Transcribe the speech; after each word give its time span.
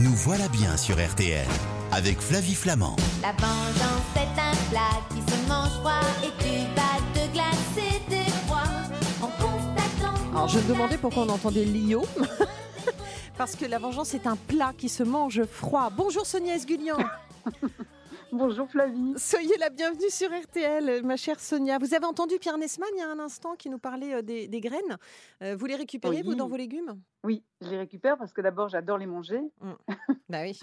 Nous 0.00 0.14
voilà 0.14 0.46
bien 0.46 0.76
sur 0.76 0.94
RTL 0.94 1.48
avec 1.90 2.20
Flavie 2.20 2.54
Flamand. 2.54 2.94
La 3.20 3.32
vengeance 3.32 4.14
est 4.14 4.40
un 4.40 4.70
plat 4.70 5.02
qui 5.10 5.20
se 5.28 5.48
mange 5.48 5.70
froid 5.80 6.02
et 6.22 6.30
tu 6.38 6.54
vas 6.76 7.00
te 7.14 7.32
glacer 7.32 8.00
des 8.08 8.30
froids 8.46 8.62
en 9.20 9.26
constatant. 9.26 10.14
Alors 10.30 10.46
je 10.46 10.60
me 10.60 10.68
demandais 10.68 10.98
pourquoi 10.98 11.24
on 11.24 11.28
entendait 11.30 11.64
Lio. 11.64 12.04
Parce 13.38 13.56
que 13.56 13.64
la 13.64 13.80
vengeance 13.80 14.14
est 14.14 14.28
un 14.28 14.36
plat 14.36 14.72
qui 14.78 14.88
se 14.88 15.02
mange 15.02 15.42
froid. 15.50 15.90
Bonjour 15.90 16.24
Sonia 16.24 16.54
Esgulian. 16.54 16.98
Bonjour 18.32 18.68
Flavie. 18.68 19.14
Soyez 19.16 19.56
la 19.58 19.70
bienvenue 19.70 20.10
sur 20.10 20.28
RTL, 20.28 21.02
ma 21.02 21.16
chère 21.16 21.40
Sonia. 21.40 21.78
Vous 21.78 21.94
avez 21.94 22.04
entendu 22.04 22.38
Pierre 22.38 22.58
Nesman 22.58 22.88
il 22.94 22.98
y 22.98 23.02
a 23.02 23.10
un 23.10 23.18
instant 23.18 23.56
qui 23.56 23.70
nous 23.70 23.78
parlait 23.78 24.14
euh, 24.14 24.22
des, 24.22 24.48
des 24.48 24.60
graines. 24.60 24.98
Euh, 25.42 25.56
vous 25.56 25.64
les 25.64 25.76
récupérez, 25.76 26.22
vous, 26.22 26.34
dans 26.34 26.46
vos 26.46 26.56
légumes? 26.56 27.00
Oui, 27.24 27.42
je 27.62 27.70
les 27.70 27.78
récupère 27.78 28.18
parce 28.18 28.32
que 28.34 28.42
d'abord 28.42 28.68
j'adore 28.68 28.98
les 28.98 29.06
manger. 29.06 29.40
Bah 30.28 30.42
oui. 30.42 30.58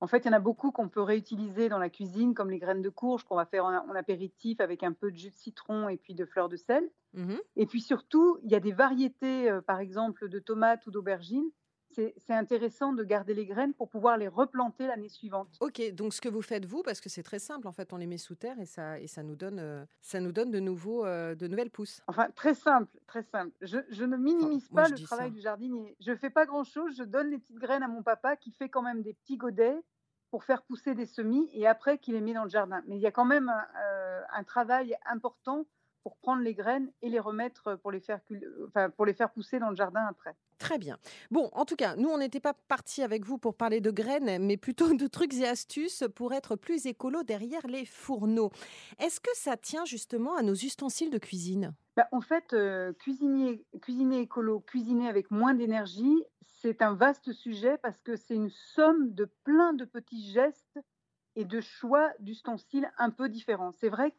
En 0.00 0.06
fait, 0.06 0.18
il 0.18 0.26
y 0.26 0.28
en 0.28 0.34
a 0.34 0.40
beaucoup 0.40 0.72
qu'on 0.72 0.90
peut 0.90 1.00
réutiliser 1.00 1.70
dans 1.70 1.78
la 1.78 1.88
cuisine, 1.88 2.34
comme 2.34 2.50
les 2.50 2.58
graines 2.58 2.82
de 2.82 2.90
courge 2.90 3.24
qu'on 3.24 3.36
va 3.36 3.46
faire 3.46 3.64
en, 3.64 3.94
apéritif 3.94 4.60
avec 4.60 4.82
un 4.82 4.92
peu 4.92 5.10
de 5.10 5.16
jus 5.16 5.30
de 5.30 5.34
citron 5.34 5.88
et 5.88 5.96
puis 5.96 6.14
de 6.14 6.26
fleurs 6.26 6.50
de 6.50 6.56
sel. 6.56 6.90
Mhm. 7.14 7.38
Et 7.56 7.64
puis 7.64 7.80
surtout, 7.80 8.38
il 8.42 8.50
y 8.50 8.54
a 8.54 8.60
des 8.60 8.72
variétés, 8.72 9.50
euh, 9.50 9.62
par 9.62 9.80
exemple, 9.80 10.28
de 10.28 10.38
tomates 10.38 10.86
ou 10.86 10.90
d'aubergines. 10.90 11.50
C'est 11.96 12.34
intéressant 12.34 12.92
de 12.92 13.02
garder 13.04 13.34
les 13.34 13.46
graines 13.46 13.72
pour 13.72 13.88
pouvoir 13.88 14.16
les 14.18 14.28
replanter 14.28 14.86
l'année 14.86 15.08
suivante. 15.08 15.48
Ok, 15.60 15.80
donc 15.92 16.12
ce 16.12 16.20
que 16.20 16.28
vous 16.28 16.42
faites 16.42 16.66
vous, 16.66 16.82
parce 16.82 17.00
que 17.00 17.08
c'est 17.08 17.22
très 17.22 17.38
simple, 17.38 17.66
en 17.66 17.72
fait, 17.72 17.92
on 17.92 17.96
les 17.96 18.06
met 18.06 18.18
sous 18.18 18.34
terre 18.34 18.58
et 18.60 18.66
ça, 18.66 19.00
et 19.00 19.06
ça 19.06 19.22
nous 19.22 19.36
donne, 19.36 19.58
euh, 19.58 19.84
ça 20.02 20.20
nous 20.20 20.32
donne 20.32 20.50
de, 20.50 20.60
nouveaux, 20.60 21.06
euh, 21.06 21.34
de 21.34 21.46
nouvelles 21.46 21.70
pousses. 21.70 22.02
Enfin, 22.06 22.28
très 22.34 22.54
simple, 22.54 22.98
très 23.06 23.22
simple. 23.22 23.52
Je, 23.62 23.78
je 23.90 24.04
ne 24.04 24.16
minimise 24.16 24.68
pas 24.68 24.88
le 24.88 24.98
travail 24.98 25.28
ça. 25.28 25.34
du 25.34 25.40
jardinier. 25.40 25.96
Je 26.00 26.14
fais 26.14 26.30
pas 26.30 26.46
grand-chose. 26.46 26.96
Je 26.96 27.04
donne 27.04 27.30
les 27.30 27.38
petites 27.38 27.58
graines 27.58 27.82
à 27.82 27.88
mon 27.88 28.02
papa 28.02 28.36
qui 28.36 28.52
fait 28.52 28.68
quand 28.68 28.82
même 28.82 29.02
des 29.02 29.14
petits 29.14 29.36
godets 29.36 29.82
pour 30.30 30.44
faire 30.44 30.62
pousser 30.62 30.94
des 30.94 31.06
semis 31.06 31.48
et 31.52 31.66
après 31.66 31.98
qui 31.98 32.12
les 32.12 32.20
met 32.20 32.34
dans 32.34 32.44
le 32.44 32.50
jardin. 32.50 32.82
Mais 32.86 32.96
il 32.96 33.00
y 33.00 33.06
a 33.06 33.12
quand 33.12 33.24
même 33.24 33.48
un, 33.48 33.66
euh, 33.80 34.22
un 34.34 34.44
travail 34.44 34.96
important 35.06 35.66
pour 36.06 36.18
prendre 36.18 36.42
les 36.42 36.54
graines 36.54 36.92
et 37.02 37.10
les 37.10 37.18
remettre 37.20 37.74
pour 37.82 37.90
les 37.90 38.00
faire, 38.00 38.24
cul- 38.24 38.46
enfin, 38.68 38.90
pour 38.90 39.06
les 39.06 39.14
faire 39.14 39.32
pousser 39.32 39.58
dans 39.58 39.70
le 39.70 39.76
jardin 39.76 40.06
après. 40.08 40.36
Très 40.58 40.78
bien. 40.78 40.96
Bon, 41.30 41.50
en 41.52 41.66
tout 41.66 41.76
cas, 41.76 41.96
nous, 41.96 42.08
on 42.08 42.16
n'était 42.16 42.40
pas 42.40 42.54
partis 42.54 43.02
avec 43.02 43.26
vous 43.26 43.36
pour 43.36 43.56
parler 43.56 43.82
de 43.82 43.90
graines, 43.90 44.38
mais 44.42 44.56
plutôt 44.56 44.94
de 44.94 45.06
trucs 45.06 45.34
et 45.34 45.46
astuces 45.46 46.04
pour 46.14 46.32
être 46.32 46.56
plus 46.56 46.86
écolo 46.86 47.22
derrière 47.22 47.66
les 47.66 47.84
fourneaux. 47.84 48.50
Est-ce 48.98 49.20
que 49.20 49.30
ça 49.34 49.58
tient 49.58 49.84
justement 49.84 50.34
à 50.34 50.42
nos 50.42 50.54
ustensiles 50.54 51.10
de 51.10 51.18
cuisine? 51.18 51.74
Bah, 51.96 52.08
en 52.12 52.20
fait, 52.20 52.52
euh, 52.52 52.92
cuisiner, 52.92 53.64
cuisiner 53.80 54.20
écolo, 54.20 54.60
cuisiner 54.60 55.08
avec 55.08 55.30
moins 55.30 55.54
d'énergie, 55.54 56.24
c'est 56.42 56.82
un 56.82 56.94
vaste 56.94 57.32
sujet 57.32 57.78
parce 57.78 58.02
que 58.02 58.16
c'est 58.16 58.34
une 58.34 58.50
somme 58.50 59.14
de 59.14 59.24
plein 59.44 59.72
de 59.72 59.84
petits 59.86 60.30
gestes 60.30 60.78
et 61.36 61.44
de 61.44 61.60
choix 61.60 62.12
d'ustensiles 62.18 62.90
un 62.98 63.10
peu 63.10 63.28
différents. 63.30 63.72
C'est 63.72 63.90
vrai 63.90 64.10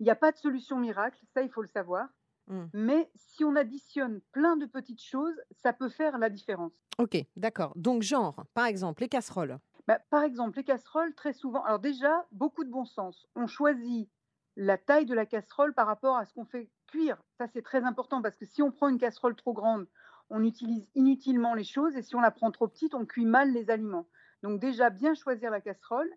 qu'il 0.00 0.06
n'y 0.06 0.10
a 0.10 0.16
pas 0.16 0.32
de 0.32 0.38
solution 0.38 0.78
miracle, 0.78 1.20
ça 1.34 1.42
il 1.42 1.50
faut 1.50 1.60
le 1.60 1.68
savoir, 1.68 2.08
Mm. 2.46 2.64
mais 2.72 3.10
si 3.16 3.44
on 3.44 3.54
additionne 3.54 4.22
plein 4.32 4.56
de 4.56 4.64
petites 4.64 5.02
choses, 5.02 5.38
ça 5.50 5.74
peut 5.74 5.90
faire 5.90 6.16
la 6.16 6.30
différence. 6.30 6.72
Ok, 6.98 7.18
d'accord. 7.36 7.72
Donc, 7.76 8.02
genre, 8.02 8.44
par 8.54 8.64
exemple, 8.64 9.02
les 9.02 9.10
casseroles. 9.10 9.58
Bah, 9.86 10.00
par 10.08 10.22
exemple, 10.24 10.56
les 10.56 10.64
casseroles, 10.64 11.14
très 11.14 11.34
souvent, 11.34 11.62
alors 11.64 11.78
déjà, 11.80 12.26
beaucoup 12.32 12.64
de 12.64 12.70
bon 12.70 12.86
sens. 12.86 13.28
On 13.36 13.46
choisit 13.46 14.08
la 14.56 14.78
taille 14.78 15.04
de 15.04 15.14
la 15.14 15.26
casserole 15.26 15.74
par 15.74 15.86
rapport 15.86 16.16
à 16.16 16.24
ce 16.24 16.32
qu'on 16.32 16.46
fait 16.46 16.70
cuire. 16.86 17.22
Ça, 17.38 17.46
c'est 17.46 17.62
très 17.62 17.84
important 17.84 18.22
parce 18.22 18.36
que 18.36 18.46
si 18.46 18.62
on 18.62 18.72
prend 18.72 18.88
une 18.88 18.98
casserole 18.98 19.36
trop 19.36 19.52
grande, 19.52 19.86
on 20.30 20.42
utilise 20.42 20.90
inutilement 20.94 21.52
les 21.54 21.64
choses 21.64 21.94
et 21.94 22.02
si 22.02 22.16
on 22.16 22.20
la 22.20 22.30
prend 22.30 22.50
trop 22.50 22.68
petite, 22.68 22.94
on 22.94 23.04
cuit 23.04 23.26
mal 23.26 23.52
les 23.52 23.68
aliments. 23.68 24.08
Donc 24.42 24.60
déjà, 24.60 24.88
bien 24.88 25.14
choisir 25.14 25.50
la 25.50 25.60
casserole. 25.60 26.10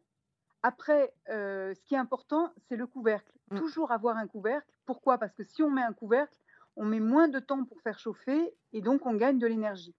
Après, 0.64 1.14
euh, 1.30 1.74
ce 1.74 1.84
qui 1.84 1.94
est 1.94 1.98
important, 1.98 2.52
c'est 2.68 2.78
le 2.78 2.88
couvercle. 2.88 3.38
Mm. 3.52 3.60
Toujours 3.60 3.92
avoir 3.92 4.18
un 4.18 4.28
couvercle. 4.28 4.72
Pourquoi? 4.86 5.18
Parce 5.18 5.34
que 5.34 5.44
si 5.44 5.62
on 5.62 5.70
met 5.70 5.84
un 5.84 5.94
couvercle, 5.94 6.38
on 6.78 6.86
met 6.86 7.02
moins 7.02 7.28
de 7.28 7.40
temps 7.40 7.66
pour 7.66 7.82
faire 7.82 8.00
chauffer 8.00 8.56
et 8.72 8.82
donc 8.82 9.06
on 9.06 9.14
gagne 9.14 9.40
de 9.40 9.48
l'énergie. 9.48 9.94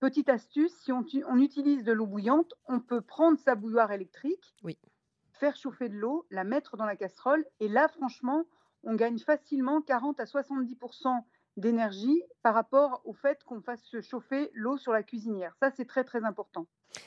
Petite 0.00 0.28
astuce, 0.28 0.72
si 0.82 0.92
on, 0.92 1.02
utilise 1.38 1.82
de 1.82 1.92
l'eau 1.92 2.06
bouillante, 2.06 2.54
on 2.66 2.78
peut 2.78 3.00
prendre 3.00 3.38
sa 3.38 3.56
bouilloire 3.56 3.90
électrique, 3.90 4.54
Oui. 4.62 4.78
faire 5.32 5.56
chauffer 5.56 5.88
de 5.88 5.96
l'eau, 5.96 6.24
la 6.30 6.44
mettre 6.44 6.76
dans 6.76 6.84
la 6.84 6.94
casserole, 6.94 7.44
et 7.58 7.66
là, 7.66 7.88
franchement, 7.88 8.44
on 8.84 8.94
gagne 8.94 9.18
facilement 9.18 9.80
40 9.82 10.20
à 10.20 10.26
70 10.26 10.76
d'énergie 11.58 12.22
par 12.42 12.54
rapport 12.54 13.02
au 13.04 13.12
fait 13.12 13.42
qu'on 13.44 13.60
fasse 13.62 14.00
chauffer 14.00 14.50
l'eau 14.54 14.78
sur 14.78 14.92
la 14.92 15.02
cuisinière. 15.02 15.54
Ça, 15.60 15.70
c'est 15.70 15.86
très, 15.86 16.04
très 16.04 16.24
important. 16.24 16.66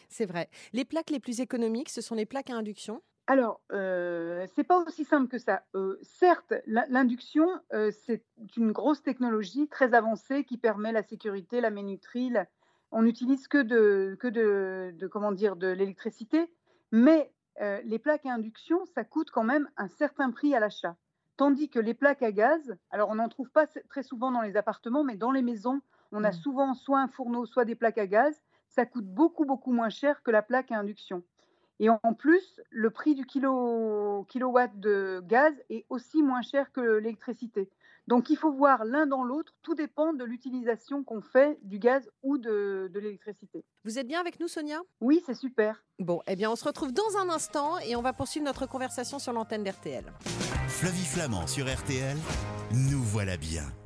C'est 0.09 0.25
vrai. 0.28 0.50
Les 0.73 0.85
plaques 0.85 1.09
les 1.09 1.19
plus 1.19 1.39
économiques, 1.41 1.89
ce 1.89 2.01
sont 2.01 2.13
les 2.16 2.25
plaques 2.28 2.50
à 2.51 2.56
induction? 2.56 3.01
Alors, 3.28 3.61
euh, 3.72 4.45
c'est 4.56 4.63
pas 4.63 4.79
aussi 4.84 5.06
simple 5.06 5.28
que 5.29 5.38
ça. 5.38 5.63
Euh, 5.75 5.97
certes, 6.01 6.53
l'in- 6.66 6.85
l'induction, 6.90 7.47
euh, 7.73 7.91
c'est 7.91 8.25
une 8.57 8.72
grosse 8.72 9.01
technologie 9.03 9.67
très 9.69 9.94
avancée 9.94 10.44
qui 10.44 10.57
permet 10.57 10.91
la 10.91 11.03
sécurité, 11.03 11.61
la 11.61 11.69
minuterie. 11.69 12.29
la- 12.29 12.47
On 12.91 13.03
n'utilise 13.03 13.47
que 13.47 13.59
de, 13.61 14.17
que 14.19 14.28
de, 14.28 14.91
de, 14.97 15.07
comment 15.07 15.31
dire, 15.31 15.56
de 15.56 15.67
l'électricité, 15.67 16.51
mais 16.91 17.34
euh, 17.61 17.79
les 17.85 18.00
plaques 18.00 18.25
à 18.25 18.34
induction, 18.34 18.85
ça 18.85 19.06
coûte 19.06 19.31
quand 19.31 19.44
même 19.45 19.69
un 19.78 19.88
certain 19.88 20.31
prix 20.31 20.53
à 20.56 20.59
l'achat. 20.59 20.97
Tandis 21.37 21.69
que 21.69 21.79
les 21.79 21.93
plaques 21.93 22.23
à 22.23 22.31
gaz, 22.31 22.75
alors 22.91 23.09
on 23.09 23.15
n'en 23.15 23.29
trouve 23.29 23.49
pas 23.49 23.65
très 23.89 24.03
souvent 24.03 24.31
dans 24.31 24.41
les 24.41 24.57
appartements, 24.57 25.03
mais 25.03 25.15
dans 25.15 25.31
les 25.31 25.41
maisons, 25.41 25.81
on 26.11 26.23
a 26.23 26.29
Mm. 26.29 26.33
souvent 26.33 26.73
soit 26.73 26.99
un 26.99 27.07
fourneau, 27.07 27.45
soit 27.45 27.65
des 27.65 27.75
plaques 27.75 27.97
à 27.97 28.07
gaz. 28.07 28.41
Ça 28.67 28.85
coûte 28.85 29.05
beaucoup, 29.05 29.45
beaucoup 29.45 29.71
moins 29.71 29.89
cher 29.89 30.21
que 30.23 30.31
la 30.31 30.41
plaque 30.41 30.71
à 30.71 30.77
induction. 30.77 31.23
Et 31.79 31.89
en 31.89 31.99
en 32.03 32.13
plus, 32.13 32.61
le 32.69 32.89
prix 32.91 33.15
du 33.15 33.25
kilo, 33.25 34.23
kilowatt 34.29 34.71
de 34.79 35.21
gaz 35.25 35.53
est 35.69 35.85
aussi 35.89 36.21
moins 36.21 36.41
cher 36.43 36.71
que 36.71 36.79
l'électricité. 36.81 37.69
Donc 38.07 38.29
il 38.29 38.35
faut 38.37 38.51
voir 38.51 38.85
l'un 38.85 39.07
dans 39.07 39.23
l'autre, 39.23 39.53
tout 39.61 39.73
dépend 39.73 40.13
de 40.13 40.23
l'utilisation 40.23 41.03
qu'on 41.03 41.21
fait 41.21 41.57
du 41.63 41.79
gaz 41.79 42.09
ou 42.23 42.37
de, 42.37 42.89
de 42.93 42.99
l'électricité. 42.99 43.63
Vous 43.83 43.97
êtes 43.97 44.07
bien 44.07 44.19
avec 44.19 44.39
nous, 44.39 44.47
Sonia? 44.47 44.79
Oui, 44.99 45.23
c'est 45.25 45.33
super. 45.33 45.83
Bon, 45.99 46.21
eh 46.27 46.35
bien, 46.35 46.51
on 46.51 46.55
se 46.55 46.65
retrouve 46.65 46.93
dans 46.93 47.17
un 47.17 47.29
instant 47.29 47.77
et 47.79 47.95
on 47.95 48.01
va 48.01 48.13
poursuivre 48.13 48.45
notre 48.45 48.67
conversation 48.67 49.17
sur 49.17 49.33
l'antenne 49.33 49.63
d'RTL. 49.63 50.05
Flavie 50.71 51.05
Flamand 51.05 51.47
sur 51.47 51.71
RTL. 51.71 52.17
Nous 52.73 53.03
voilà 53.03 53.37
bien. 53.37 53.80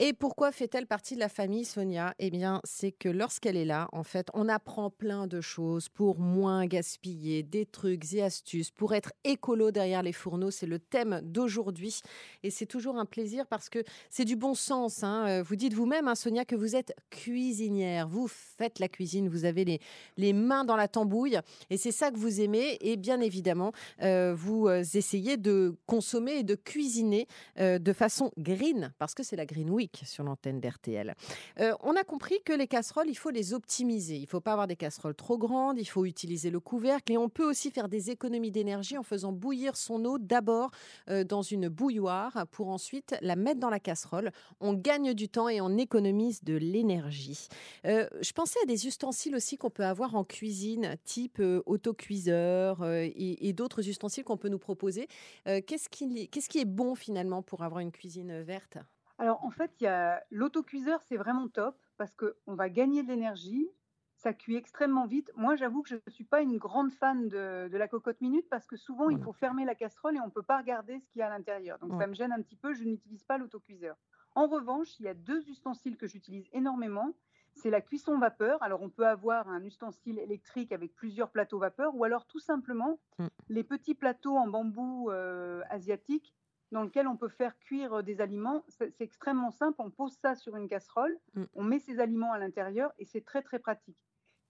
Et 0.00 0.12
pourquoi 0.12 0.50
fait-elle 0.50 0.88
partie 0.88 1.14
de 1.14 1.20
la 1.20 1.28
famille, 1.28 1.64
Sonia? 1.64 2.14
Eh 2.18 2.28
bien, 2.30 2.60
c'est 2.64 2.90
que 2.90 3.08
lorsqu'elle 3.08 3.56
est 3.56 3.64
là, 3.64 3.88
en 3.92 4.02
fait, 4.02 4.26
on 4.34 4.48
apprend 4.48 4.90
plein 4.90 5.28
de 5.28 5.40
choses 5.40 5.88
pour 5.88 6.18
moins 6.18 6.66
gaspiller, 6.66 7.44
des 7.44 7.64
trucs 7.64 8.12
et 8.12 8.20
astuces, 8.20 8.72
pour 8.72 8.92
être 8.94 9.12
écolo 9.22 9.70
derrière 9.70 10.02
les 10.02 10.12
fourneaux. 10.12 10.50
C'est 10.50 10.66
le 10.66 10.80
thème 10.80 11.20
d'aujourd'hui. 11.22 12.00
Et 12.42 12.50
c'est 12.50 12.66
toujours 12.66 12.96
un 12.98 13.04
plaisir 13.04 13.46
parce 13.46 13.68
que 13.68 13.84
c'est 14.10 14.24
du 14.24 14.34
bon 14.34 14.54
sens. 14.54 15.04
hein. 15.04 15.26
Euh, 15.28 15.42
Vous 15.44 15.54
dites 15.54 15.74
vous-même, 15.74 16.08
hein, 16.08 16.16
Sonia, 16.16 16.44
que 16.44 16.56
vous 16.56 16.74
êtes 16.74 16.92
cuisinière. 17.10 18.08
Vous 18.08 18.26
faites 18.26 18.80
la 18.80 18.88
cuisine, 18.88 19.28
vous 19.28 19.44
avez 19.44 19.64
les, 19.64 19.80
les 20.16 20.32
mains 20.32 20.64
dans 20.64 20.76
la 20.76 20.88
tambouille. 20.88 21.38
Et 21.70 21.76
c'est 21.76 21.92
ça 21.92 22.10
que 22.10 22.16
vous 22.18 22.40
aimez. 22.40 22.78
Et 22.80 22.96
bien 22.96 23.20
évidemment, 23.20 23.70
euh, 24.02 24.34
vous 24.36 24.66
euh, 24.66 24.82
essayez 24.94 25.36
de 25.36 25.76
consommer 25.86 26.38
et 26.38 26.42
de 26.42 26.56
cuisiner 26.56 27.28
de 27.58 27.92
façon 27.92 28.32
green, 28.38 28.92
parce 28.98 29.14
que 29.14 29.22
c'est 29.22 29.36
la 29.36 29.46
Green 29.46 29.70
Sur 30.04 30.24
l'antenne 30.24 30.60
d'RTL. 30.60 31.14
Euh, 31.60 31.74
on 31.82 31.96
a 31.96 32.04
compris 32.04 32.36
que 32.44 32.52
les 32.52 32.66
casseroles, 32.66 33.08
il 33.08 33.14
faut 33.14 33.30
les 33.30 33.54
optimiser. 33.54 34.16
Il 34.16 34.22
ne 34.22 34.26
faut 34.26 34.40
pas 34.40 34.52
avoir 34.52 34.66
des 34.66 34.76
casseroles 34.76 35.14
trop 35.14 35.38
grandes, 35.38 35.78
il 35.78 35.84
faut 35.84 36.04
utiliser 36.04 36.50
le 36.50 36.60
couvercle 36.60 37.12
et 37.12 37.18
on 37.18 37.28
peut 37.28 37.48
aussi 37.48 37.70
faire 37.70 37.88
des 37.88 38.10
économies 38.10 38.50
d'énergie 38.50 38.96
en 38.96 39.02
faisant 39.02 39.32
bouillir 39.32 39.76
son 39.76 40.04
eau 40.04 40.18
d'abord 40.18 40.70
euh, 41.10 41.24
dans 41.24 41.42
une 41.42 41.68
bouilloire 41.68 42.46
pour 42.50 42.68
ensuite 42.68 43.14
la 43.20 43.36
mettre 43.36 43.60
dans 43.60 43.70
la 43.70 43.80
casserole. 43.80 44.30
On 44.60 44.72
gagne 44.72 45.14
du 45.14 45.28
temps 45.28 45.48
et 45.48 45.60
on 45.60 45.76
économise 45.76 46.42
de 46.42 46.54
l'énergie. 46.54 47.48
Euh, 47.84 48.08
je 48.20 48.32
pensais 48.32 48.58
à 48.62 48.66
des 48.66 48.86
ustensiles 48.86 49.34
aussi 49.34 49.56
qu'on 49.56 49.70
peut 49.70 49.84
avoir 49.84 50.14
en 50.14 50.24
cuisine, 50.24 50.96
type 51.04 51.42
autocuiseur 51.66 52.84
et, 52.84 53.52
d'autres 53.54 53.88
ustensiles 53.88 54.24
qu'on 54.24 54.36
peut 54.36 54.48
nous 54.48 54.58
proposer. 54.58 55.06
Qu'est-ce 55.44 55.88
qui 55.88 56.58
est 56.58 56.64
bon 56.64 56.94
finalement 56.94 57.42
pour 57.42 57.62
avoir 57.62 57.80
une 57.80 57.92
cuisine 57.92 58.42
verte? 58.42 58.78
Alors 59.18 59.44
en 59.44 59.50
fait, 59.50 59.72
il 59.80 59.84
y 59.84 59.86
a 59.86 60.24
l'autocuiseur, 60.30 61.02
c'est 61.02 61.16
vraiment 61.16 61.48
top 61.48 61.76
parce 61.96 62.14
qu'on 62.16 62.54
va 62.54 62.68
gagner 62.68 63.02
de 63.02 63.08
l'énergie. 63.08 63.68
Ça 64.16 64.32
cuit 64.32 64.56
extrêmement 64.56 65.06
vite. 65.06 65.30
Moi, 65.34 65.54
j'avoue 65.56 65.82
que 65.82 65.88
je 65.88 65.96
ne 65.96 66.10
suis 66.12 66.24
pas 66.24 66.40
une 66.40 66.56
grande 66.56 66.92
fan 66.92 67.28
de, 67.28 67.68
de 67.68 67.76
la 67.76 67.88
cocotte 67.88 68.20
minute 68.20 68.48
parce 68.48 68.66
que 68.66 68.76
souvent, 68.76 69.10
il 69.10 69.16
Voilà. 69.16 69.24
faut 69.24 69.32
fermer 69.32 69.64
la 69.64 69.74
casserole 69.74 70.16
et 70.16 70.20
on 70.20 70.26
ne 70.26 70.30
peut 70.30 70.42
pas 70.42 70.58
regarder 70.58 71.00
ce 71.00 71.08
qu'il 71.08 71.18
y 71.18 71.22
a 71.22 71.26
à 71.26 71.30
l'intérieur. 71.30 71.78
Donc, 71.80 71.92
Ouais. 71.92 71.98
ça 71.98 72.06
me 72.06 72.14
gêne 72.14 72.32
un 72.32 72.40
petit 72.40 72.56
peu. 72.56 72.72
Je 72.74 72.84
n'utilise 72.84 73.24
pas 73.24 73.38
l'autocuiseur. 73.38 73.96
En 74.34 74.46
revanche, 74.46 74.98
il 74.98 75.04
y 75.04 75.08
a 75.08 75.14
deux 75.14 75.48
ustensiles 75.48 75.96
que 75.96 76.06
j'utilise 76.06 76.48
énormément. 76.52 77.12
C'est 77.54 77.70
la 77.70 77.80
cuisson 77.80 78.18
vapeur. 78.18 78.62
Alors, 78.62 78.82
on 78.82 78.88
peut 78.90 79.06
avoir 79.06 79.48
un 79.48 79.62
ustensile 79.64 80.18
électrique 80.18 80.72
avec 80.72 80.94
plusieurs 80.94 81.30
plateaux 81.30 81.58
vapeur 81.58 81.94
ou 81.94 82.04
alors 82.04 82.26
tout 82.26 82.40
simplement 82.40 83.00
Mm. 83.18 83.26
les 83.48 83.64
petits 83.64 83.94
plateaux 83.94 84.36
en 84.36 84.46
bambou 84.48 85.10
euh, 85.10 85.62
asiatique 85.70 86.34
dans 86.74 86.82
lequel 86.82 87.06
on 87.08 87.16
peut 87.16 87.28
faire 87.28 87.56
cuire 87.60 87.94
euh, 87.94 88.02
des 88.02 88.20
aliments. 88.20 88.64
C'est 88.68 89.00
extrêmement 89.00 89.50
simple. 89.52 89.76
On 89.80 89.90
pose 89.90 90.12
ça 90.20 90.34
sur 90.34 90.56
une 90.56 90.68
casserole, 90.68 91.16
Mm. 91.34 91.44
on 91.54 91.62
met 91.62 91.78
ses 91.78 92.00
aliments 92.00 92.32
à 92.32 92.38
l'intérieur 92.38 92.92
et 92.98 93.04
c'est 93.04 93.24
très 93.24 93.42
très 93.42 93.58
pratique. 93.60 93.96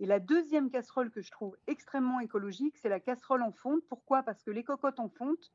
Et 0.01 0.07
la 0.07 0.19
deuxième 0.19 0.71
casserole 0.71 1.11
que 1.11 1.21
je 1.21 1.31
trouve 1.31 1.57
extrêmement 1.69 2.19
écologique, 2.21 2.77
c'est 2.79 2.89
la 2.89 2.99
casserole 2.99 3.43
en 3.43 3.53
fonte. 3.53 3.83
Pourquoi? 3.89 4.23
Parce 4.25 4.43
que 4.43 4.51
les 4.51 4.65
cocottes 4.65 4.99
en 4.99 5.09
fonte, 5.09 5.53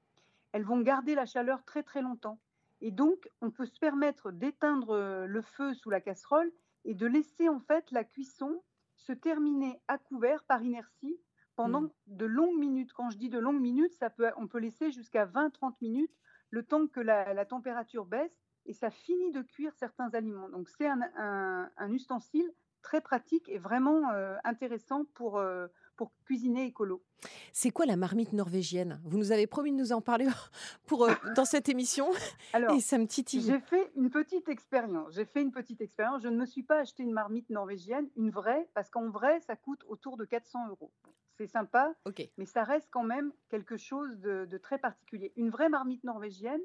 elles 0.54 0.64
vont 0.64 0.80
garder 0.82 1.14
la 1.16 1.26
chaleur 1.26 1.64
très 1.66 1.84
très 1.84 2.02
longtemps. 2.02 2.40
Et 2.82 2.92
donc, 2.92 3.30
on 3.42 3.52
peut 3.52 3.66
se 3.66 3.78
permettre 3.80 4.32
d'éteindre 4.32 4.92
euh, 4.96 5.26
le 5.26 5.42
feu 5.42 5.74
sous 5.74 5.90
la 5.90 6.00
casserole 6.00 6.50
et 6.86 6.94
de 6.94 7.06
laisser 7.08 7.50
en 7.50 7.60
fait 7.60 7.92
la 7.92 8.04
cuisson 8.06 8.62
se 8.96 9.12
terminer 9.12 9.82
à 9.88 9.98
couvert 9.98 10.44
par 10.44 10.62
inertie 10.64 11.20
pendant 11.56 11.82
Mm. 11.82 11.90
de 12.08 12.26
longues 12.26 12.58
minutes. 12.60 12.94
Quand 12.94 13.10
je 13.10 13.18
dis 13.18 13.30
de 13.30 13.40
longues 13.40 13.60
minutes, 13.60 13.94
ça 13.96 14.10
peut, 14.10 14.30
on 14.38 14.48
peut 14.48 14.60
laisser 14.60 14.92
jusqu'à 14.92 15.26
20-30 15.26 15.76
minutes 15.82 16.16
le 16.50 16.64
temps 16.64 16.88
que 16.88 17.00
la, 17.00 17.34
la 17.34 17.46
température 17.46 18.06
baisse 18.06 18.38
et 18.66 18.74
ça 18.74 18.90
finit 18.90 19.32
de 19.32 19.42
cuire 19.42 19.74
certains 19.76 20.10
aliments. 20.14 20.50
Donc 20.50 20.70
c'est 20.70 20.88
un, 20.88 21.02
un- 21.18 21.70
un 21.78 21.92
ustensile 21.92 22.52
très 22.82 23.02
pratique 23.02 23.50
et 23.50 23.58
vraiment 23.58 24.10
euh, 24.12 24.38
intéressant 24.46 25.04
pour, 25.14 25.38
euh, 25.38 25.68
pour 25.98 26.14
cuisiner 26.26 26.66
écolo. 26.66 27.04
C'est 27.52 27.72
quoi 27.72 27.86
la 27.86 27.98
marmite 27.98 28.32
norvégienne? 28.32 29.02
Vous 29.04 29.18
nous 29.18 29.34
avez 29.34 29.48
promis 29.48 29.72
de 29.74 29.78
nous 29.78 29.92
en 29.92 30.00
parler 30.02 30.28
pour, 30.86 31.04
euh, 31.04 31.14
dans 31.36 31.44
cette 31.44 31.68
émission 31.68 32.10
Alors, 32.54 32.74
et 32.74 32.80
ça 32.80 32.98
me 32.98 33.06
titille. 33.06 33.42
J'ai 33.42 33.60
fait 33.60 33.92
une 33.98 34.10
petite 34.10 34.48
expérience. 34.48 35.14
J'ai 35.14 35.26
fait 35.26 35.42
une 35.42 35.52
petite 35.52 35.82
expérience. 35.82 36.22
Je 36.24 36.30
ne 36.30 36.38
me 36.38 36.46
suis 36.46 36.64
pas 36.64 36.80
acheté 36.80 37.04
une 37.04 37.12
marmite 37.12 37.50
norvégienne, 37.50 38.08
une 38.16 38.30
vraie, 38.30 38.70
parce 38.74 38.90
qu'en 38.90 39.10
vrai, 39.10 39.42
ça 39.42 39.58
coûte 39.58 39.84
autour 39.90 40.16
de 40.16 40.24
400 40.24 40.70
euros. 40.70 40.92
C'est 41.40 41.48
sympa, 41.48 41.96
mais 42.38 42.46
ça 42.46 42.66
reste 42.66 42.90
quand 42.92 43.04
même 43.06 43.32
quelque 43.48 43.78
chose 43.78 44.20
de, 44.20 44.44
de 44.46 44.58
très 44.58 44.78
particulier. 44.78 45.32
Une 45.38 45.50
vraie 45.50 45.70
marmite 45.70 46.04
norvégienne, 46.04 46.60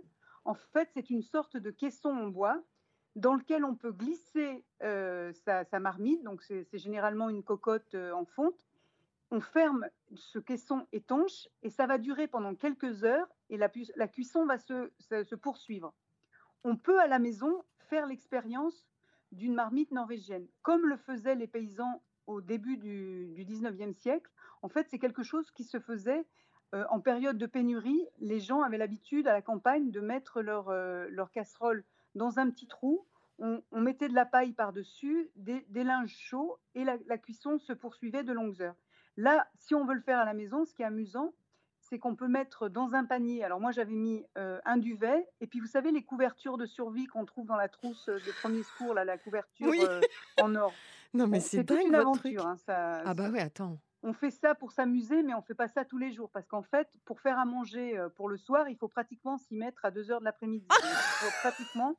en 0.44 0.54
fait, 0.54 0.90
c'est 0.94 1.10
une 1.10 1.22
sorte 1.22 1.56
de 1.56 1.70
caisson 1.70 2.08
en 2.10 2.26
bois 2.26 2.60
dans 3.14 3.34
lequel 3.34 3.64
on 3.64 3.76
peut 3.76 3.92
glisser 3.92 4.64
euh, 4.82 5.32
sa, 5.32 5.64
sa 5.64 5.78
marmite. 5.78 6.24
Donc, 6.24 6.42
c'est 6.42 6.66
généralement 6.72 7.28
une 7.30 7.44
cocotte 7.44 7.94
euh, 7.94 8.10
en 8.10 8.24
fonte. 8.24 8.66
On 9.30 9.40
ferme 9.40 9.86
ce 10.16 10.40
caisson 10.40 10.88
étanche 10.92 11.46
et 11.62 11.70
ça 11.70 11.86
va 11.86 11.98
durer 11.98 12.26
pendant 12.26 12.56
quelques 12.56 13.04
heures 13.04 13.28
et 13.50 13.56
la, 13.56 13.68
cuisson 14.08 14.44
va 14.44 14.58
se- 14.58 14.90
se- 14.98 15.22
se 15.22 15.34
poursuivre 15.36 15.94
on 16.64 16.76
peut 16.76 16.98
à 16.98 17.06
la 17.06 17.18
maison 17.18 17.62
faire 17.90 18.06
l'expérience 18.06 18.88
d'une 19.32 19.54
marmite 19.54 19.92
norvégienne, 19.92 20.48
comme 20.62 20.86
le 20.86 20.96
faisaient 20.96 21.34
les 21.34 21.46
paysans 21.46 22.02
au 22.26 22.40
début 22.40 22.76
du, 22.76 23.28
du 23.34 23.44
19e 23.44 23.92
siècle. 23.92 24.30
En 24.62 24.68
fait, 24.68 24.86
c'est 24.90 24.98
quelque 24.98 25.22
chose 25.22 25.50
qui 25.50 25.64
se 25.64 25.78
faisait 25.78 26.24
euh, 26.74 26.84
en 26.90 27.00
période 27.00 27.38
de 27.38 27.46
pénurie. 27.46 28.04
Les 28.18 28.40
gens 28.40 28.62
avaient 28.62 28.78
l'habitude 28.78 29.28
à 29.28 29.32
la 29.32 29.42
campagne 29.42 29.90
de 29.90 30.00
mettre 30.00 30.40
leur, 30.40 30.70
euh, 30.70 31.06
leur 31.10 31.30
casserole 31.30 31.84
dans 32.14 32.38
un 32.38 32.50
petit 32.50 32.66
trou. 32.66 33.06
On, 33.38 33.62
mettait 33.72 34.08
de 34.08 34.14
la 34.14 34.26
paille 34.26 34.52
par-dessus, 34.52 35.30
des, 35.34 35.66
des 35.68 35.82
linges 35.82 36.16
chauds, 36.16 36.56
et 36.76 36.84
la, 36.84 36.96
la 37.06 37.18
cuisson 37.18 37.58
se 37.58 37.72
poursuivait 37.72 38.22
de 38.22 38.32
longues 38.32 38.62
heures. 38.62 38.76
Là, 39.16 39.48
si 39.56 39.74
on 39.74 39.84
veut 39.84 39.94
le 39.94 40.00
faire 40.00 40.20
à 40.20 40.24
la 40.24 40.34
maison, 40.34 40.64
ce 40.64 40.72
qui 40.72 40.82
est 40.82 40.86
amusant, 40.86 41.32
c'est 41.88 41.98
qu'on 41.98 42.16
peut 42.16 42.28
mettre 42.28 42.68
dans 42.68 42.94
un 42.94 43.04
panier. 43.04 43.44
Alors 43.44 43.60
moi, 43.60 43.70
j'avais 43.70 43.94
mis 43.94 44.24
euh, 44.38 44.58
un 44.64 44.76
duvet, 44.76 45.28
et 45.40 45.46
puis 45.46 45.60
vous 45.60 45.66
savez 45.66 45.90
les 45.92 46.02
couvertures 46.02 46.56
de 46.58 46.66
survie 46.66 47.06
qu'on 47.06 47.24
trouve 47.24 47.46
dans 47.46 47.56
la 47.56 47.68
trousse 47.68 48.06
de 48.06 48.40
premier 48.40 48.62
secours, 48.62 48.94
là, 48.94 49.04
la 49.04 49.18
couverture 49.18 49.68
Oui. 49.68 49.80
euh, 49.88 50.00
en 50.40 50.54
or. 50.54 50.72
Non, 51.14 51.28
mais 51.28 51.38
c'est 51.38 51.62
dingue 51.62 51.86
une 51.86 51.92
votre 51.96 52.18
truc. 52.18 52.32
aventure. 52.38 52.46
hein, 52.50 52.56
ça- 52.66 53.02
Ah 53.06 53.14
bah 53.14 53.30
ouais, 53.30 53.38
attends. 53.40 53.78
on 54.02 54.12
fait 54.12 54.32
ça 54.32 54.56
pour 54.56 54.72
s'amuser, 54.72 55.22
mais 55.22 55.32
on 55.32 55.42
fait 55.42 55.54
pas 55.54 55.68
ça 55.68 55.84
tous 55.84 55.96
les 55.96 56.10
jours. 56.10 56.28
Parce 56.30 56.48
qu'en 56.48 56.62
fait, 56.64 56.88
pour 57.04 57.20
faire 57.20 57.38
à 57.38 57.44
manger 57.44 57.96
euh, 57.96 58.08
pour 58.08 58.28
le 58.28 58.36
soir, 58.36 58.68
il 58.68 58.76
faut 58.76 58.88
pratiquement 58.88 59.38
s'y 59.38 59.54
mettre 59.54 59.84
à 59.84 59.92
2 59.92 60.10
heures 60.10 60.18
de 60.18 60.24
l'après-midi. 60.24 60.66
Pratiquement. 61.42 61.94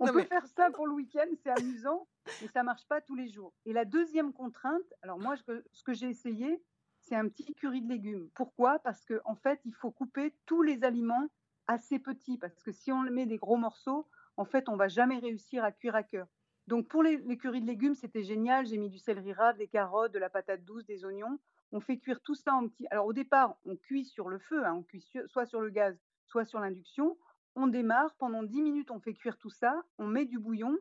On 0.00 0.06
Non, 0.06 0.12
peut 0.12 0.18
mais- 0.20 0.24
faire 0.24 0.46
ça 0.46 0.70
pour 0.70 0.86
le 0.86 0.94
week-end, 0.94 1.26
c'est 1.42 1.50
amusant, 1.50 2.06
mais 2.40 2.48
ça 2.48 2.62
marche 2.62 2.86
pas 2.88 3.00
tous 3.02 3.14
les 3.16 3.28
jours. 3.28 3.52
Et 3.66 3.74
la 3.74 3.84
deuxième 3.84 4.32
contrainte, 4.32 4.80
alors 5.02 5.18
moi, 5.18 5.34
je- 5.34 5.62
ce 5.72 5.82
que 5.84 5.92
j'ai 5.92 6.08
essayé, 6.08 6.62
c'est 7.04 7.14
un 7.14 7.28
petit 7.28 7.54
curry 7.54 7.82
de 7.82 7.88
légumes. 7.88 8.30
Pourquoi? 8.34 8.78
Parce 8.78 9.04
qu'en 9.04 9.18
en 9.24 9.34
fait, 9.34 9.60
il 9.64 9.74
faut 9.74 9.90
couper 9.90 10.34
tous 10.46 10.62
les 10.62 10.84
aliments 10.84 11.28
assez 11.66 11.98
petits. 11.98 12.38
Parce 12.38 12.62
que 12.62 12.72
si 12.72 12.92
on 12.92 13.02
met 13.02 13.26
des 13.26 13.36
gros 13.36 13.56
morceaux, 13.56 14.08
en 14.36 14.44
fait, 14.44 14.68
on 14.68 14.76
va 14.76 14.88
jamais 14.88 15.18
réussir 15.18 15.64
à 15.64 15.72
cuire 15.72 15.94
à 15.94 16.02
cœur. 16.02 16.26
Donc 16.66 16.88
pour 16.88 17.02
les, 17.02 17.18
les 17.18 17.36
de 17.36 17.66
légumes, 17.66 17.94
c'était 17.94 18.22
génial. 18.22 18.66
J'ai 18.66 18.78
mis 18.78 18.88
du 18.88 18.98
céleri 18.98 19.32
rave, 19.32 19.58
des 19.58 19.68
carottes, 19.68 20.12
de 20.12 20.18
la 20.18 20.30
patate 20.30 20.64
douce, 20.64 20.86
des 20.86 21.04
oignons. 21.04 21.38
On 21.72 21.80
fait 21.80 21.98
cuire 21.98 22.20
tout 22.22 22.34
ça 22.34 22.54
en 22.54 22.68
petit. 22.68 22.86
Alors 22.90 23.06
au 23.06 23.12
départ, 23.12 23.58
on 23.66 23.76
cuit 23.76 24.04
sur 24.04 24.28
le 24.28 24.38
feu, 24.38 24.64
hein, 24.64 24.74
on 24.74 24.82
cuit 24.82 25.04
soit 25.26 25.44
sur 25.44 25.60
le 25.60 25.70
gaz, 25.70 26.00
soit 26.26 26.44
sur 26.44 26.60
l'induction. 26.60 27.18
On 27.56 27.66
démarre, 27.66 28.14
pendant 28.16 28.42
10 28.42 28.62
minutes, 28.62 28.90
on 28.90 28.98
fait 28.98 29.14
cuire 29.14 29.36
tout 29.36 29.50
ça. 29.50 29.84
On 29.98 30.06
met 30.06 30.24
du 30.24 30.38
bouillon. 30.38 30.76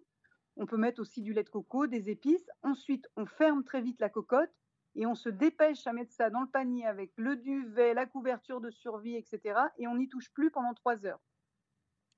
On 0.55 0.65
peut 0.65 0.77
mettre 0.77 1.01
aussi 1.01 1.21
du 1.21 1.33
lait 1.33 1.43
de 1.43 1.49
coco, 1.49 1.87
des 1.87 2.09
épices. 2.09 2.49
Ensuite, 2.61 3.07
on 3.17 3.25
ferme 3.25 3.63
très 3.63 3.81
vite 3.81 3.99
la 3.99 4.09
cocotte 4.09 4.51
et 4.95 5.05
on 5.05 5.15
se 5.15 5.29
dépêche 5.29 5.87
à 5.87 5.93
mettre 5.93 6.11
ça 6.13 6.29
dans 6.29 6.41
le 6.41 6.47
panier 6.49 6.85
avec 6.85 7.13
le 7.17 7.35
duvet, 7.35 7.93
la 7.93 8.05
couverture 8.05 8.61
de 8.61 8.69
survie, 8.69 9.15
etc. 9.15 9.71
Et 9.77 9.87
on 9.87 9.95
n'y 9.95 10.09
touche 10.09 10.31
plus 10.33 10.51
pendant 10.51 10.73
3 10.73 11.05
heures. 11.05 11.21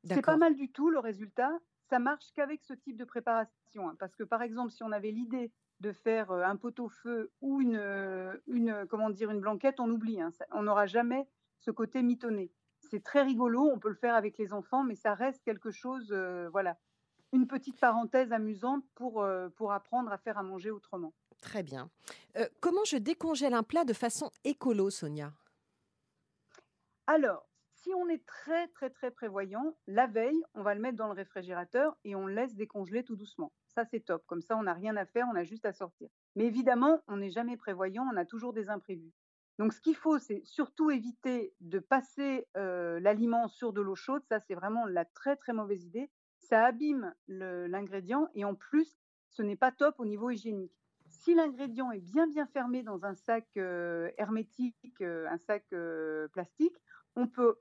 C'est 0.03 0.23
pas 0.23 0.37
mal 0.37 0.55
du 0.55 0.71
tout 0.71 0.89
le 0.89 0.99
résultat. 0.99 1.51
Ça 1.89 1.99
marche 1.99 2.31
qu'avec 2.33 2.63
ce 2.63 2.73
type 2.73 2.97
de 2.97 3.05
préparation. 3.05 3.89
hein, 3.89 3.95
parce 3.99 4.15
que 4.15 4.23
par 4.23 4.41
exemple, 4.41 4.71
si 4.71 4.83
on 4.83 4.91
avait 4.91 5.11
l'idée 5.11 5.51
de 5.81 5.91
faire 5.91 6.31
euh, 6.31 6.43
un 6.43 6.55
pot-au-feu 6.55 7.33
ou 7.41 7.61
une, 7.61 7.75
euh, 7.75 8.37
une, 8.47 8.69
euh, 8.69 8.85
comment 8.85 9.09
dire, 9.09 9.29
une 9.31 9.41
blanquette, 9.41 9.79
on 9.79 9.89
oublie. 9.89 10.21
hein, 10.21 10.31
ça- 10.31 10.45
on 10.51 10.63
n'aura 10.63 10.85
jamais 10.85 11.27
ce 11.59 11.71
côté 11.71 12.01
mitonné. 12.01 12.51
C'est 12.79 13.03
très 13.03 13.23
rigolo, 13.23 13.63
on 13.71 13.79
peut 13.79 13.89
le 13.89 13.95
faire 13.95 14.15
avec 14.15 14.37
les 14.37 14.53
enfants, 14.53 14.83
mais 14.83 14.95
ça 14.95 15.13
reste 15.13 15.43
quelque 15.43 15.71
chose, 15.71 16.11
euh, 16.11 16.49
voilà, 16.49 16.77
une 17.35 17.47
petite 17.47 17.79
parenthèse 17.79 18.31
amusante 18.31 18.83
pour, 18.95 19.21
euh, 19.21 19.49
pour 19.49 19.73
apprendre 19.73 20.11
à 20.11 20.17
faire 20.17 20.37
à 20.37 20.43
manger 20.43 20.71
autrement. 20.71 21.13
Très 21.41 21.63
bien. 21.63 21.89
Euh, 22.37 22.47
comment 22.61 22.83
je 22.85 22.97
décongèle 22.97 23.53
un 23.53 23.63
plat 23.63 23.83
de 23.83 23.93
façon 23.93 24.31
écolo, 24.43 24.89
Sonia? 24.89 25.33
Alors, 27.07 27.47
si 27.73 27.93
on 27.93 28.07
est 28.09 28.25
très 28.25 28.67
très 28.69 28.89
très 28.89 29.11
prévoyant, 29.11 29.77
la 29.85 30.07
veille, 30.07 30.41
on 30.55 30.63
va 30.63 30.73
le 30.73 30.81
mettre 30.81 30.97
dans 30.97 31.07
le 31.07 31.13
réfrigérateur 31.13 31.95
et 32.03 32.15
on 32.15 32.25
le 32.25 32.33
laisse 32.33 32.55
décongeler 32.55 33.03
tout 33.03 33.15
doucement. 33.15 33.51
Ça, 33.67 33.85
c'est 33.85 33.99
top. 33.99 34.25
Comme 34.25 34.41
ça, 34.41 34.57
on 34.57 34.63
n'a 34.63 34.73
rien 34.73 34.95
à 34.95 35.05
faire, 35.05 35.27
on 35.31 35.35
a 35.35 35.43
juste 35.43 35.65
à 35.65 35.73
sortir. 35.73 36.09
Mais 36.35 36.45
évidemment, 36.45 37.01
on 37.07 37.17
n'est 37.17 37.29
jamais 37.29 37.57
prévoyant, 37.57 38.07
on 38.11 38.17
a 38.17 38.25
toujours 38.25 38.53
des 38.53 38.69
imprévus. 38.69 39.13
Donc, 39.59 39.73
ce 39.73 39.81
qu'il 39.81 39.95
faut, 39.95 40.17
c'est 40.17 40.41
surtout 40.45 40.89
éviter 40.89 41.53
de 41.59 41.79
passer 41.79 42.47
euh, 42.57 42.99
l'aliment 42.99 43.47
sur 43.47 43.71
de 43.71 43.81
l'eau 43.81 43.95
chaude. 43.95 44.23
Ça, 44.29 44.39
c'est 44.39 44.55
vraiment 44.55 44.85
la 44.85 45.05
très 45.05 45.35
très 45.35 45.53
mauvaise 45.53 45.83
idée. 45.83 46.09
Ça 46.49 46.65
abîme 46.65 47.13
l'ingrédient 47.27 48.29
et 48.35 48.45
en 48.45 48.53
plus, 48.53 48.99
ce 49.29 49.41
n'est 49.41 49.55
pas 49.55 49.71
top 49.71 49.99
au 49.99 50.05
niveau 50.05 50.29
hygiénique. 50.29 50.71
Si 51.07 51.33
l'ingrédient 51.33 51.91
est 51.91 51.99
bien 51.99 52.27
bien 52.27 52.45
fermé 52.45 52.83
dans 52.83 53.03
un 53.03 53.15
sac 53.15 53.47
euh, 53.57 54.11
hermétique, 54.17 54.77
euh, 55.01 55.27
un 55.29 55.37
sac 55.37 55.65
euh, 55.73 56.27
plastique, 56.29 56.75
on 57.15 57.27
peut 57.27 57.55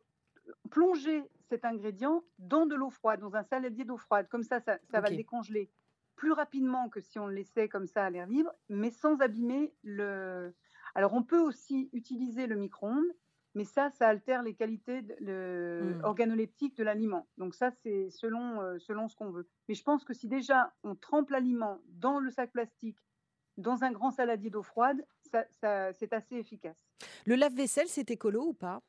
plonger 0.70 1.22
cet 1.48 1.64
ingrédient 1.64 2.24
dans 2.38 2.66
de 2.66 2.74
l'eau 2.74 2.90
froide, 2.90 3.20
dans 3.20 3.36
un 3.36 3.42
saladier 3.42 3.84
d'eau 3.84 3.96
froide. 3.96 4.28
Comme 4.28 4.42
ça, 4.42 4.60
ça, 4.60 4.78
ça 4.90 5.00
va 5.00 5.08
le 5.08 5.16
décongeler 5.16 5.70
plus 6.16 6.32
rapidement 6.32 6.90
que 6.90 7.00
si 7.00 7.18
on 7.18 7.26
le 7.26 7.34
laissait 7.34 7.68
comme 7.68 7.86
ça 7.86 8.04
à 8.04 8.10
l'air 8.10 8.26
libre, 8.26 8.52
mais 8.68 8.90
sans 8.90 9.20
abîmer 9.20 9.72
le. 9.82 10.54
Alors, 10.94 11.14
on 11.14 11.22
peut 11.22 11.40
aussi 11.40 11.88
utiliser 11.92 12.46
le 12.46 12.56
micro-ondes, 12.56 13.12
mais 13.54 13.64
ça, 13.64 13.90
ça 13.90 14.08
altère 14.08 14.42
les 14.42 14.54
qualités 14.54 15.02
de- 15.02 15.14
le- 15.20 15.96
Mm. 15.96 16.04
organoleptiques 16.04 16.76
de 16.76 16.84
l'aliment. 16.84 17.28
Donc 17.38 17.54
ça, 17.54 17.70
c'est 17.70 18.10
selon, 18.10 18.60
euh, 18.60 18.78
selon 18.78 19.08
ce 19.08 19.16
qu'on 19.16 19.30
veut. 19.30 19.48
Mais 19.68 19.74
je 19.74 19.82
pense 19.82 20.04
que 20.04 20.12
si 20.14 20.28
déjà 20.28 20.72
on 20.82 20.94
trempe 20.94 21.30
l'aliment 21.30 21.80
dans 21.88 22.18
le 22.18 22.30
sac 22.30 22.50
plastique, 22.52 22.98
dans 23.56 23.84
un 23.84 23.92
grand 23.92 24.10
saladier 24.10 24.50
d'eau 24.50 24.62
froide, 24.62 25.04
ça, 25.30 25.44
ça- 25.50 25.92
c'est 25.92 26.12
assez 26.12 26.36
efficace. 26.36 26.84
Le 27.26 27.36
lave-vaisselle, 27.36 27.86
c'est 27.88 28.10
écolo 28.10 28.42
ou 28.48 28.52
pas? 28.54 28.82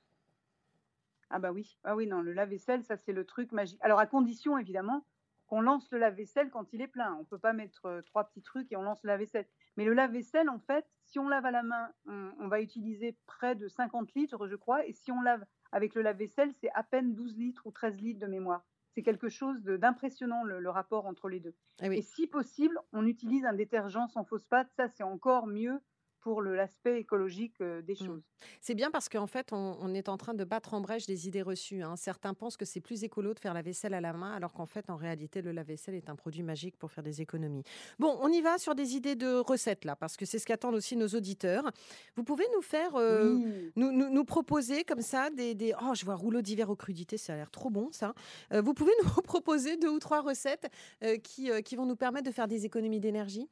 Ah 1.29 1.39
bah 1.39 1.51
oui, 1.51 1.77
ah 1.83 1.95
oui, 1.95 2.07
non, 2.07 2.21
le 2.21 2.33
lave-vaisselle, 2.33 2.83
ça 2.83 2.97
c'est 2.97 3.11
le 3.13 3.25
truc 3.25 3.51
magique. 3.51 3.79
Alors 3.81 3.99
à 3.99 4.05
condition 4.05 4.57
évidemment 4.57 5.05
qu'on 5.47 5.61
lance 5.61 5.91
le 5.91 5.99
lave-vaisselle 5.99 6.49
quand 6.49 6.73
il 6.73 6.81
est 6.81 6.87
plein. 6.87 7.15
On 7.19 7.25
peut 7.25 7.37
pas 7.37 7.53
mettre 7.53 7.85
euh, 7.85 8.01
trois 8.01 8.25
petits 8.25 8.41
trucs 8.41 8.71
et 8.71 8.77
on 8.77 8.81
lance 8.81 9.03
le 9.03 9.07
lave-vaisselle. 9.07 9.45
Mais 9.77 9.85
le 9.85 9.93
lave-vaisselle, 9.93 10.49
en 10.49 10.59
fait, 10.59 10.85
si 11.03 11.19
on 11.19 11.27
lave 11.27 11.45
à 11.45 11.51
la 11.51 11.63
main, 11.63 11.91
on, 12.07 12.31
on 12.39 12.47
va 12.47 12.61
utiliser 12.61 13.17
près 13.25 13.55
de 13.55 13.67
50 13.67 14.13
litres, 14.15 14.47
je 14.47 14.55
crois. 14.55 14.85
Et 14.85 14.93
si 14.93 15.11
on 15.11 15.21
lave 15.21 15.45
avec 15.71 15.95
le 15.95 16.01
lave-vaisselle, 16.01 16.51
c'est 16.61 16.71
à 16.73 16.83
peine 16.83 17.13
12 17.13 17.37
litres 17.37 17.65
ou 17.65 17.71
13 17.71 18.01
litres 18.01 18.19
de 18.19 18.27
mémoire. 18.27 18.65
C'est 18.93 19.03
quelque 19.03 19.27
chose 19.27 19.61
d'impressionnant 19.61 20.43
le, 20.43 20.59
le 20.59 20.69
rapport 20.69 21.05
entre 21.05 21.27
les 21.27 21.41
deux. 21.41 21.53
Ah 21.81 21.87
oui. 21.89 21.97
Et 21.97 22.01
si 22.01 22.27
possible, 22.27 22.79
on 22.93 23.05
utilise 23.05 23.45
un 23.45 23.53
détergent 23.53 24.07
sans 24.07 24.23
phosphate. 24.23 24.71
Ça, 24.77 24.87
c'est 24.87 25.03
encore 25.03 25.47
mieux 25.47 25.81
pour 26.25 26.41
l'aspect 26.41 26.99
écologique 27.01 27.61
euh, 27.61 27.83
des 27.83 27.93
Mm. 27.93 28.05
choses. 28.07 28.23
C'est 28.59 28.73
bien 28.73 28.89
parce 28.89 29.09
qu'en 29.09 29.27
fait, 29.27 29.53
on, 29.53 29.77
on 29.79 29.93
est 29.93 30.09
en 30.09 30.17
train 30.17 30.33
de 30.33 30.43
battre 30.43 30.73
en 30.73 30.81
brèche 30.81 31.05
des 31.05 31.27
idées 31.27 31.43
reçues. 31.43 31.83
hein. 31.83 31.95
Certains 31.97 32.33
pensent 32.33 32.57
que 32.57 32.65
c'est 32.65 32.81
plus 32.81 33.03
écolo 33.03 33.35
de 33.35 33.39
faire 33.39 33.53
la 33.53 33.61
vaisselle 33.61 33.93
à 33.93 34.01
la 34.01 34.11
main, 34.11 34.33
alors 34.33 34.51
qu'en 34.51 34.65
fait, 34.65 34.89
en 34.89 34.95
réalité, 34.95 35.43
le 35.43 35.51
lave-vaisselle 35.51 35.93
est 35.93 36.09
un 36.09 36.15
produit 36.15 36.41
magique 36.41 36.77
pour 36.77 36.91
faire 36.91 37.03
des 37.03 37.21
économies. 37.21 37.61
Bon, 37.99 38.17
on 38.21 38.29
y 38.29 38.41
va 38.41 38.57
sur 38.57 38.73
des 38.73 38.95
idées 38.95 39.15
de 39.15 39.35
recettes, 39.35 39.85
là, 39.85 39.95
parce 39.95 40.17
que 40.17 40.25
c'est 40.25 40.39
ce 40.39 40.47
qu'attendent 40.47 40.73
aussi 40.73 40.95
nos 40.95 41.09
auditeurs. 41.09 41.69
Vous 42.15 42.23
pouvez 42.23 42.45
nous 42.55 42.63
faire... 42.63 42.95
euh, 42.95 43.35
Oui. 43.35 43.71
Nous, 43.75 43.91
nous, 43.91 44.09
nous 44.09 44.25
proposer 44.25 44.83
comme 44.83 45.01
ça 45.01 45.29
des, 45.29 45.53
des- 45.53 45.75
Oh, 45.79 45.93
je 45.93 46.05
vois 46.05 46.15
rouleau 46.15 46.41
d'hiver 46.41 46.71
aux 46.71 46.75
crudités, 46.75 47.17
ça 47.19 47.33
a 47.33 47.35
l'air 47.35 47.51
trop 47.51 47.69
bon 47.69 47.91
ça. 47.91 48.15
Euh, 48.51 48.61
vous 48.61 48.73
pouvez 48.73 48.93
nous 49.03 49.21
proposer 49.21 49.77
deux 49.77 49.89
ou 49.91 49.99
trois 49.99 50.21
recettes 50.21 50.71
euh, 51.03 51.17
qui, 51.17 51.51
qui 51.61 51.75
vont 51.75 51.85
nous 51.85 51.95
permettre 51.95 52.25
de 52.25 52.33
faire 52.33 52.47
des 52.47 52.65
économies 52.65 52.99
d'énergie? 52.99 53.47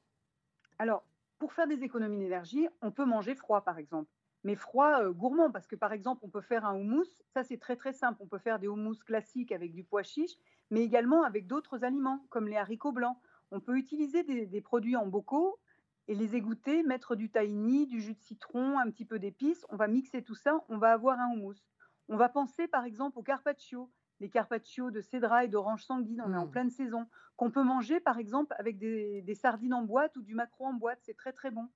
Alors, 0.79 1.03
pour 1.43 1.51
faire 1.51 1.67
des 1.67 1.83
économies 1.83 2.19
d'énergie, 2.19 2.69
on 2.81 2.89
peut 2.89 3.03
manger 3.03 3.35
froid, 3.35 3.65
par 3.65 3.77
exemple. 3.77 4.09
Mais 4.45 4.55
froid 4.55 5.01
euh, 5.01 5.11
gourmand, 5.11 5.51
parce 5.51 5.67
que 5.67 5.75
par 5.75 5.91
exemple, 5.91 6.21
on 6.23 6.29
peut 6.29 6.39
faire 6.39 6.65
un 6.65 6.73
houmous. 6.73 7.21
Ça, 7.33 7.43
c'est 7.43 7.57
très 7.57 7.75
très 7.75 7.91
simple. 7.91 8.21
On 8.21 8.27
peut 8.27 8.37
faire 8.37 8.59
des 8.59 8.69
houmous 8.69 8.95
classiques 9.05 9.51
avec 9.51 9.73
du 9.73 9.83
pois 9.83 10.03
chiche, 10.03 10.37
mais 10.71 10.85
également 10.85 11.23
avec 11.23 11.45
d'autres 11.45 11.83
aliments, 11.83 12.25
comme 12.29 12.47
les 12.47 12.55
haricots 12.55 12.93
blancs. 12.93 13.17
On 13.51 13.59
peut 13.59 13.75
utiliser 13.75 14.23
des, 14.23 14.61
produits 14.61 14.95
en 14.95 15.05
bocaux 15.05 15.59
et 16.07 16.15
les 16.15 16.37
égoutter, 16.37 16.81
mettre 16.81 17.17
du 17.17 17.29
tahini, 17.29 17.87
du 17.87 17.99
jus 17.99 18.13
de 18.13 18.21
citron, 18.21 18.79
un 18.79 18.89
petit 18.89 19.03
peu 19.03 19.19
d'épices. 19.19 19.65
On 19.67 19.75
va 19.75 19.89
mixer 19.89 20.23
tout 20.23 20.35
ça, 20.35 20.63
on 20.69 20.77
va 20.77 20.93
avoir 20.93 21.19
un 21.19 21.29
houmous. 21.33 21.59
On 22.07 22.15
va 22.15 22.29
penser 22.29 22.69
par 22.69 22.85
exemple 22.85 23.19
au 23.19 23.21
carpaccio, 23.21 23.91
les 24.19 24.29
carpaccio 24.29 24.91
de 24.91 25.01
cédra 25.01 25.43
et 25.43 25.47
d'orange 25.47 25.83
sanguine, 25.83 26.21
on 26.25 26.33
est 26.33 26.37
en 26.37 26.47
Mm. 26.47 26.51
pleine 26.51 26.69
saison, 26.69 27.07
qu'on 27.35 27.51
peut 27.51 27.63
manger 27.63 27.99
par 27.99 28.17
exemple 28.19 28.55
avec 28.59 28.77
des, 28.77 29.21
des 29.21 29.35
sardines 29.35 29.73
en 29.73 29.83
boîte 29.83 30.15
ou 30.17 30.21
du 30.21 30.35
maquereau 30.35 30.65
en 30.67 30.73
boîte, 30.73 30.99
c'est 31.01 31.15
très 31.17 31.33
très 31.33 31.51
bon. 31.51 31.69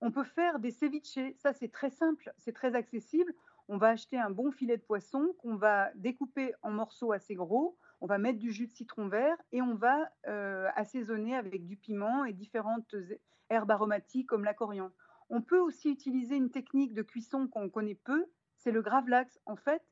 On 0.00 0.10
peut 0.10 0.24
faire 0.24 0.58
des 0.58 0.70
ceviches, 0.70 1.18
ça 1.36 1.52
c'est 1.52 1.70
très 1.70 1.90
simple, 1.90 2.32
c'est 2.38 2.52
très 2.52 2.74
accessible. 2.74 3.32
On 3.68 3.78
va 3.78 3.88
acheter 3.88 4.18
un 4.18 4.30
bon 4.30 4.52
filet 4.52 4.76
de 4.76 4.82
poisson 4.82 5.34
qu'on 5.38 5.56
va 5.56 5.90
découper 5.94 6.54
en 6.62 6.70
morceaux 6.70 7.12
assez 7.12 7.34
gros, 7.34 7.78
on 8.00 8.06
va 8.06 8.18
mettre 8.18 8.38
du 8.38 8.52
jus 8.52 8.66
de 8.66 8.72
citron 8.72 9.08
vert 9.08 9.36
et 9.52 9.62
on 9.62 9.74
va 9.74 10.10
euh, 10.26 10.68
assaisonner 10.74 11.34
avec 11.34 11.64
du 11.66 11.76
piment 11.76 12.24
et 12.26 12.34
différentes 12.34 12.94
herbes 13.48 13.70
aromatiques 13.70 14.28
comme 14.28 14.44
la 14.44 14.52
coriandre. 14.54 14.94
On 15.30 15.40
peut 15.40 15.58
aussi 15.58 15.90
utiliser 15.90 16.36
une 16.36 16.50
technique 16.50 16.92
de 16.92 17.02
cuisson 17.02 17.48
qu'on 17.48 17.70
connaît 17.70 17.94
peu, 17.94 18.26
c'est 18.58 18.72
le 18.72 18.82
gravlax. 18.82 19.40
En 19.46 19.56
fait, 19.56 19.82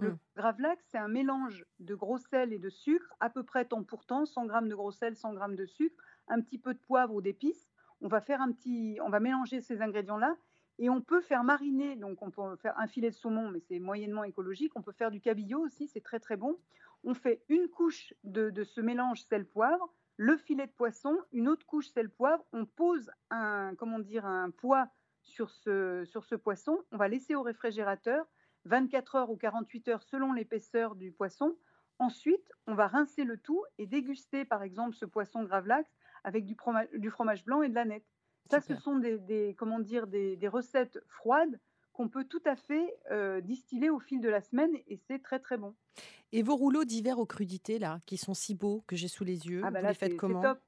le 0.00 0.12
Mm. 0.12 0.18
gravlax, 0.36 0.84
c'est 0.90 0.98
un 0.98 1.08
mélange 1.08 1.64
de 1.78 1.94
gros 1.94 2.18
sel 2.18 2.52
et 2.52 2.58
de 2.58 2.70
sucre, 2.70 3.14
à 3.20 3.30
peu 3.30 3.42
près 3.44 3.64
temps 3.64 3.84
pour 3.84 4.04
temps, 4.06 4.26
100 4.26 4.48
g 4.48 4.68
de 4.68 4.74
gros 4.74 4.92
sel, 4.92 5.16
100 5.16 5.34
g 5.34 5.56
de 5.56 5.66
sucre, 5.66 5.96
un 6.28 6.40
petit 6.40 6.58
peu 6.58 6.74
de 6.74 6.78
poivre 6.78 7.14
ou 7.14 7.20
d'épices. 7.22 7.68
On 8.00 8.08
va 8.08 8.20
faire 8.20 8.40
un 8.40 8.52
petit, 8.52 8.98
on 9.02 9.10
va 9.10 9.20
mélanger 9.20 9.60
ces 9.60 9.82
ingrédients-là 9.82 10.36
et 10.78 10.88
on 10.90 11.02
peut 11.02 11.20
faire 11.20 11.44
mariner. 11.44 11.96
Donc, 11.96 12.22
on 12.22 12.30
peut 12.30 12.56
faire 12.56 12.78
un 12.78 12.86
filet 12.86 13.10
de 13.10 13.14
saumon, 13.14 13.50
mais 13.50 13.60
c'est 13.60 13.78
moyennement 13.78 14.24
écologique. 14.24 14.72
On 14.76 14.82
peut 14.82 14.92
faire 14.92 15.10
du 15.10 15.20
cabillaud 15.20 15.60
aussi, 15.60 15.88
c'est 15.88 16.00
très 16.00 16.20
très 16.20 16.36
bon. 16.36 16.58
On 17.04 17.14
fait 17.14 17.44
une 17.48 17.68
couche 17.68 18.14
de, 18.24 18.50
de 18.50 18.64
ce 18.64 18.80
mélange 18.80 19.22
sel-poivre, 19.22 19.92
le 20.16 20.36
filet 20.36 20.66
de 20.66 20.72
poisson, 20.72 21.18
une 21.32 21.48
autre 21.48 21.66
couche 21.66 21.88
sel-poivre. 21.88 22.44
On 22.52 22.66
pose 22.66 23.10
un, 23.30 23.74
comment 23.76 23.98
dire, 23.98 24.26
un 24.26 24.50
poids 24.50 24.88
sur 25.22 25.50
ce, 25.50 26.04
sur 26.04 26.24
ce 26.24 26.34
poisson. 26.34 26.78
On 26.92 26.96
va 26.96 27.08
laisser 27.08 27.34
au 27.34 27.42
réfrigérateur 27.42 28.26
24 28.64 29.14
heures 29.16 29.30
ou 29.30 29.36
48 29.36 29.88
heures 29.88 30.02
selon 30.02 30.32
l'épaisseur 30.32 30.94
du 30.96 31.12
poisson. 31.12 31.56
Ensuite, 31.98 32.50
on 32.66 32.74
va 32.74 32.86
rincer 32.88 33.24
le 33.24 33.36
tout 33.38 33.62
et 33.78 33.86
déguster, 33.86 34.44
par 34.44 34.62
exemple, 34.62 34.94
ce 34.96 35.04
poisson 35.04 35.42
gravlax 35.44 35.90
avec 36.24 36.44
du 36.46 36.54
fromage, 36.54 36.88
du 36.94 37.10
fromage 37.10 37.44
blanc 37.44 37.62
et 37.62 37.68
de 37.68 37.74
la 37.74 37.84
nette. 37.84 38.06
Ça, 38.50 38.60
ce 38.60 38.74
sont 38.74 38.96
des, 38.98 39.18
des- 39.18 39.54
comment 39.58 39.78
dire, 39.80 40.06
des, 40.06 40.36
des 40.36 40.48
recettes 40.48 40.98
froides 41.08 41.60
qu'on 41.92 42.08
peut 42.08 42.24
tout 42.24 42.42
à 42.46 42.56
fait 42.56 42.96
euh, 43.10 43.40
distiller 43.40 43.90
au 43.90 43.98
fil 44.00 44.20
de 44.20 44.28
la 44.28 44.40
semaine 44.40 44.72
et 44.86 44.96
c'est 44.96 45.20
très 45.22 45.40
très 45.40 45.58
bon. 45.58 45.76
Et 46.32 46.42
vos 46.42 46.56
rouleaux 46.56 46.84
d'hiver 46.84 47.18
aux 47.18 47.26
crudités, 47.26 47.78
là, 47.78 48.00
qui 48.06 48.16
sont 48.16 48.34
si 48.34 48.54
beaux, 48.54 48.82
que 48.86 48.96
j'ai 48.96 49.08
sous 49.08 49.24
les 49.24 49.46
yeux, 49.46 49.62
Ah 49.62 49.70
bah 49.70 49.80
vous 49.80 49.86
là, 49.86 49.88
les 49.88 49.94
faites 49.94 50.16
comment? 50.16 50.40
top. 50.40 50.60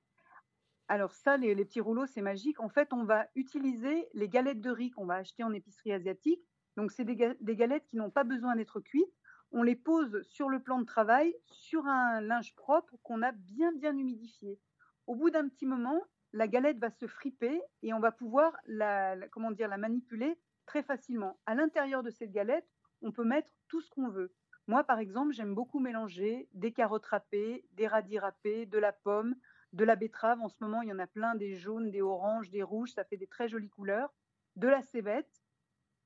Alors 0.88 1.14
ça, 1.14 1.36
les, 1.36 1.54
les 1.54 1.64
petits 1.64 1.80
rouleaux, 1.80 2.06
c'est 2.06 2.22
magique. 2.22 2.60
En 2.60 2.68
fait, 2.68 2.92
on 2.92 3.04
va 3.04 3.28
utiliser 3.34 4.08
les 4.14 4.28
galettes 4.28 4.60
de 4.60 4.70
riz 4.70 4.90
qu'on 4.90 5.06
va 5.06 5.16
acheter 5.16 5.42
en 5.44 5.52
épicerie 5.52 5.92
asiatique. 5.92 6.42
Donc, 6.76 6.90
c'est 6.92 7.04
des, 7.04 7.16
ga- 7.16 7.34
des 7.40 7.56
galettes 7.56 7.86
qui 7.86 7.96
n'ont 7.96 8.10
pas 8.10 8.24
besoin 8.24 8.56
d'être 8.56 8.80
cuites. 8.80 9.14
On 9.50 9.62
les 9.62 9.76
pose 9.76 10.22
sur 10.22 10.48
le 10.48 10.62
plan 10.62 10.80
de 10.80 10.86
travail, 10.86 11.34
sur 11.46 11.86
un 11.86 12.20
linge 12.20 12.54
propre 12.54 12.96
qu'on 13.02 13.22
a 13.22 13.32
bien, 13.32 13.72
bien 13.72 13.96
humidifié. 13.96 14.58
Au 15.06 15.14
bout 15.14 15.30
d'un 15.30 15.48
petit 15.48 15.66
moment, 15.66 16.00
la 16.32 16.48
galette 16.48 16.78
va 16.78 16.90
se 16.90 17.06
friper 17.06 17.60
et 17.82 17.92
on 17.92 18.00
va 18.00 18.12
pouvoir 18.12 18.56
la, 18.66 19.14
la- 19.14 19.28
comment 19.28 19.50
dire, 19.50 19.68
la 19.68 19.76
manipuler 19.76 20.38
très 20.64 20.82
facilement. 20.82 21.38
À 21.44 21.54
l'intérieur 21.54 22.02
de 22.02 22.10
cette 22.10 22.32
galette, 22.32 22.66
on 23.02 23.12
peut 23.12 23.24
mettre 23.24 23.50
tout 23.68 23.80
ce 23.80 23.90
qu'on 23.90 24.08
veut. 24.08 24.32
Moi, 24.68 24.84
par 24.84 25.00
exemple, 25.00 25.32
j'aime 25.32 25.54
beaucoup 25.54 25.80
mélanger 25.80 26.48
des 26.54 26.72
carottes 26.72 27.06
râpées, 27.06 27.66
des 27.72 27.88
radis 27.88 28.18
râpés, 28.18 28.64
de 28.64 28.78
la 28.78 28.92
pomme, 28.92 29.34
de 29.72 29.84
la 29.84 29.96
betterave. 29.96 30.40
En 30.40 30.48
ce 30.48 30.56
moment, 30.60 30.82
il 30.82 30.88
y 30.88 30.92
en 30.92 30.98
a 31.00 31.06
plein, 31.06 31.34
des 31.34 31.56
jaunes, 31.56 31.90
des 31.90 32.00
oranges, 32.00 32.48
des 32.48 32.62
rouges, 32.62 32.92
ça 32.92 33.04
fait 33.04 33.16
des 33.16 33.26
très 33.26 33.48
jolies 33.48 33.70
couleurs. 33.70 34.14
De 34.56 34.68
la 34.68 34.80
cébette. 34.82 35.41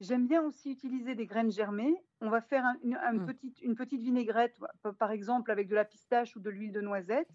J'aime 0.01 0.27
bien 0.27 0.43
aussi 0.43 0.71
utiliser 0.73 1.15
des 1.15 1.27
graines 1.27 1.51
germées. 1.51 1.95
On 2.21 2.29
va 2.29 2.41
faire 2.41 2.65
un- 2.65 2.77
une, 2.83 2.97
un 2.97 3.15
petite, 3.27 3.61
une 3.63 3.75
petite 3.75 4.03
vinaigrette, 4.03 4.59
pa- 4.83 4.93
par 4.93 5.11
exemple 5.11 5.51
avec 5.51 5.69
de 5.69 5.75
la 5.75 5.85
pistache 5.85 6.37
ou 6.37 6.41
de 6.41 6.51
l'huile 6.51 6.73
de 6.73 6.81
noisette. 6.81 7.29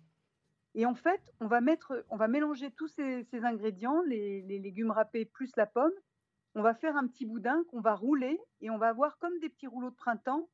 Et 0.75 0.85
en 0.85 0.93
fait, 0.95 1.21
on 1.39 1.47
va, 1.47 1.59
mettre, 1.59 2.05
on 2.09 2.17
va 2.17 2.27
mélanger 2.27 2.71
tous 2.71 2.87
ces, 2.87 3.23
ces 3.25 3.43
ingrédients, 3.43 4.01
les, 4.07 4.41
les 4.43 4.59
légumes 4.59 4.91
râpés 4.91 5.25
plus 5.25 5.51
la 5.57 5.65
pomme. 5.65 5.91
On 6.53 6.61
va 6.61 6.73
faire 6.73 6.95
un 6.97 7.07
petit 7.07 7.25
boudin 7.25 7.63
qu'on 7.69 7.79
va 7.81 7.95
rouler 7.95 8.39
et 8.59 8.69
on 8.69 8.77
va 8.77 8.89
avoir 8.89 9.17
comme 9.19 9.37
des 9.39 9.49
petits 9.49 9.67
rouleaux 9.67 9.89
de 9.89 9.95
printemps 9.95 10.49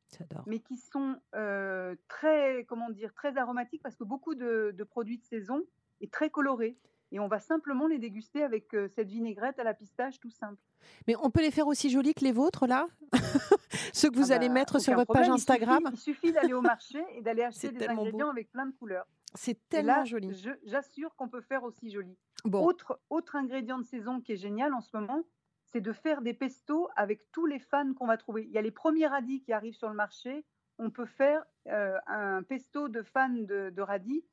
mais 0.48 0.60
qui 0.60 0.78
sont 0.78 1.20
euh, 1.36 1.96
très, 2.08 2.66
comment 2.66 2.90
dire, 2.90 3.14
très 3.16 3.36
aromatiques 3.38 3.82
parce 3.84 3.96
que 3.96 4.04
beaucoup 4.04 4.36
de, 4.36 4.72
de 4.76 4.84
produits 4.84 5.18
de 5.18 5.24
saison 5.26 5.64
est 6.02 6.12
très 6.14 6.30
coloré. 6.30 6.78
Et 7.12 7.20
on 7.20 7.28
va 7.28 7.40
simplement 7.40 7.88
les 7.88 8.00
déguster 8.00 8.44
avec 8.44 8.74
euh, 8.74 8.88
cette 8.90 9.08
vinaigrette 9.08 9.60
à 9.60 9.64
la 9.64 9.74
pistache 9.74 10.20
tout 10.20 10.30
simple. 10.30 10.62
Mais 11.08 11.16
on 11.22 11.30
peut 11.30 11.42
les 11.42 11.52
faire 11.52 11.68
aussi 11.68 11.90
jolis 11.90 12.14
que 12.14 12.24
les 12.26 12.32
vôtres, 12.34 12.68
là 12.68 12.88
Ceux 13.94 14.10
que 14.10 14.16
vous 14.18 14.32
Ah 14.32 14.36
allez 14.36 14.48
bah, 14.48 14.56
mettre 14.56 14.80
sur 14.80 14.94
votre 14.94 15.14
page 15.14 15.24
problème, 15.28 15.36
Instagram 15.36 15.90
Il 15.94 15.98
suffit, 15.98 16.32
d'aller 16.32 16.54
au 16.54 16.62
marché 16.62 17.04
et 17.16 17.22
d'aller 17.22 17.44
acheter 17.44 17.70
des 17.70 17.86
beau. 17.88 17.92
ingrédients 17.92 18.30
avec 18.30 18.52
plein 18.52 18.66
de 18.66 18.74
couleurs. 18.74 19.08
C'est 19.36 19.58
tellement 19.70 19.98
là, 19.98 20.06
joli. 20.06 20.32
j'assure 20.64 21.16
qu'on 21.16 21.30
peut 21.30 21.42
faire 21.42 21.64
aussi 21.64 21.92
joli. 21.92 22.18
Bon, 22.46 22.66
Autre, 22.66 23.00
autre 23.10 23.36
ingrédient 23.36 23.78
de 23.78 23.84
saison 23.84 24.20
qui 24.22 24.34
est 24.34 24.38
génial 24.38 24.74
en 24.74 24.82
ce 24.82 24.96
moment, 24.96 25.24
c'est 25.66 25.82
de 25.82 25.92
faire 25.94 26.22
des 26.22 26.34
pestos 26.34 26.88
avec 26.96 27.32
tous 27.32 27.46
les 27.46 27.60
fans 27.60 27.94
qu'on 27.94 28.08
va 28.08 28.18
trouver. 28.18 28.44
Il 28.44 28.52
y 28.52 28.58
a 28.58 28.62
les 28.62 28.72
premiers 28.72 29.08
radis 29.08 29.42
qui 29.42 29.54
arrivent 29.54 29.76
sur 29.76 29.90
le 29.90 29.96
marché. 29.96 30.46
On 30.80 30.90
peut 30.92 31.06
faire 31.06 31.44
euh, 31.68 31.98
un 32.08 32.44
pesto 32.44 32.88
de 32.88 33.02
fans 33.02 33.30
de, 33.30 33.70
de 33.70 33.82
radis. 33.82 34.24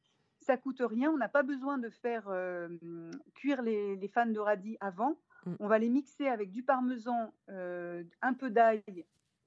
Ça 0.46 0.56
coûte 0.58 0.82
rien. 0.84 1.10
On 1.10 1.16
n'a 1.16 1.28
pas 1.28 1.42
besoin 1.42 1.78
de 1.78 1.88
faire 1.88 2.24
euh, 2.28 2.68
cuire 3.34 3.62
les, 3.62 3.96
les 3.96 4.08
fans 4.08 4.26
de 4.26 4.38
radis 4.38 4.76
avant. 4.80 5.16
Mm. 5.46 5.54
On 5.58 5.68
va 5.68 5.78
les 5.78 5.88
mixer 5.88 6.28
avec 6.28 6.50
du 6.50 6.62
parmesan, 6.62 7.32
euh, 7.48 8.04
un 8.20 8.34
peu 8.34 8.50
d'ail, 8.50 8.82